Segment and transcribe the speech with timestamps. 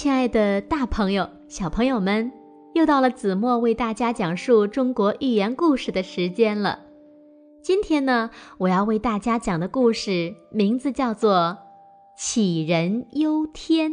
[0.00, 2.30] 亲爱的，大朋友、小朋友们，
[2.72, 6.78] 又到了子墨为大家讲述中国寓言故事的时间了。
[7.64, 11.58] 今天呢，我要为大家讲的故事名字叫做
[12.16, 13.90] 《杞人忧天》。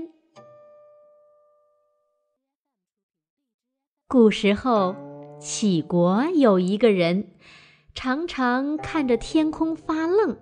[4.07, 4.95] 古时候，
[5.39, 7.31] 杞国有一个人，
[7.95, 10.37] 常常看着天空发愣。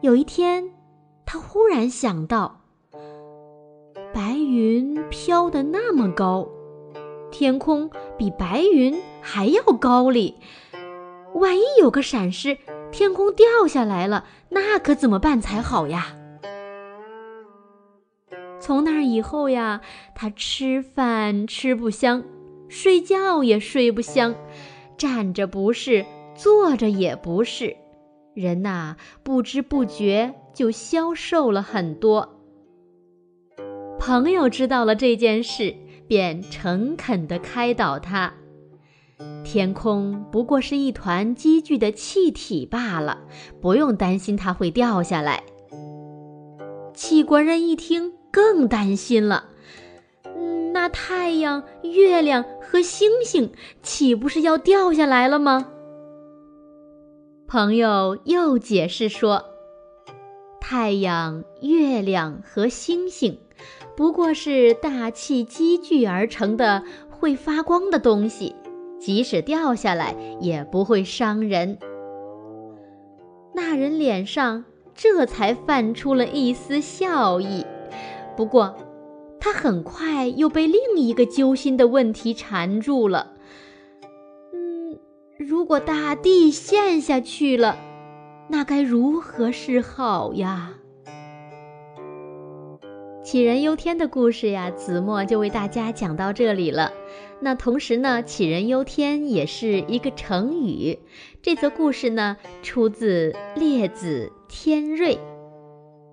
[0.00, 0.72] 有一天，
[1.24, 2.57] 他忽然想到，
[4.50, 6.48] 云飘得那么高，
[7.30, 10.36] 天空比白云还要高哩。
[11.34, 12.56] 万一有个闪失，
[12.90, 16.16] 天空掉下来了，那可怎么办才好呀？
[18.58, 19.82] 从那以后呀，
[20.14, 22.24] 他吃饭吃不香，
[22.68, 24.34] 睡觉也睡不香，
[24.96, 27.76] 站着不是，坐着也不是，
[28.32, 32.37] 人呐，不知不觉就消瘦了很多。
[33.98, 35.74] 朋友知道了这件事，
[36.06, 38.32] 便诚恳地开导他。
[39.44, 43.18] 天空不过是一团积聚的气体罢了，
[43.60, 45.42] 不用担心它会掉下来。
[46.94, 49.46] 杞国人一听更担心了，
[50.72, 53.50] 那太阳、月亮和星星
[53.82, 55.68] 岂不是要掉下来了吗？
[57.46, 59.47] 朋友又解释说，
[60.70, 63.38] 太阳、月亮和星星
[63.96, 68.54] 不过是大气积聚而成的会发光的东西。
[69.00, 71.78] 即使掉下来也不会伤人。
[73.54, 77.64] 那人脸上这才泛出了一丝笑意，
[78.36, 78.76] 不过，
[79.40, 83.32] 他很快又被另一个揪心的问题缠住了。
[84.52, 84.98] 嗯，
[85.38, 87.78] 如果大地陷下去了，
[88.50, 90.72] 那该如何是好呀？
[93.22, 96.90] 杞人忧天的故事呀，子墨就为大家讲到这里了。
[97.40, 100.98] 那同时呢，杞人忧天也是一个成语。
[101.42, 105.16] 这则故事呢，出自《列子·天瑞》，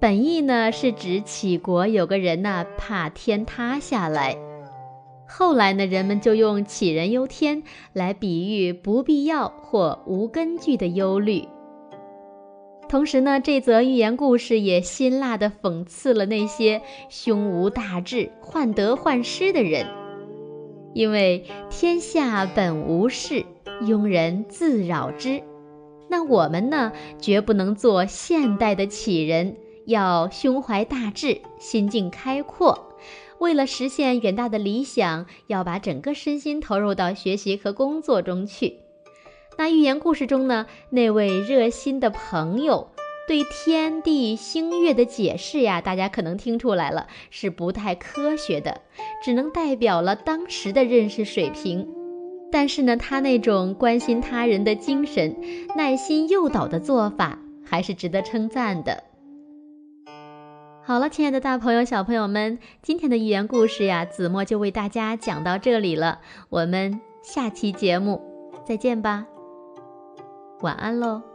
[0.02, 4.35] 本意呢是指杞国有个人呐，怕天塌下来。
[5.25, 7.63] 后来呢，人们就用杞人忧天
[7.94, 11.47] 来比喻不必要或无根据的忧虑。
[12.88, 19.88] 同时呢，这则寓言故事也辛辣地讽刺了那些胸无大志、患得患失的人，
[20.94, 23.44] 因为天下本无事，
[23.81, 25.41] 庸人自扰之。
[26.07, 29.57] 那我们呢，绝不能做现代的杞人，
[29.88, 32.96] 要胸怀大志，心境开阔。
[33.40, 38.84] 为了实现远大的理想，要把整个身心投入到学习和工作中去。
[39.57, 42.89] 那寓言故事中呢，那位热心的朋友
[43.27, 48.81] 对天地星月的解释呀，大家可能听出来了，是不太科学的，
[49.23, 51.88] 只能代表了当时的认识水平。
[52.51, 55.35] 但是呢，他那种关心他人的精神、
[55.75, 59.03] 耐心诱导的做法，还是值得称赞的。
[60.83, 66.19] 好了，亲爱的大朋友、小朋友们，今天的寓言故事呀，子墨就为大家讲到这里了。
[66.49, 68.22] 我们下期节目
[68.63, 69.25] 再见吧。
[70.61, 71.34] 晚安喽。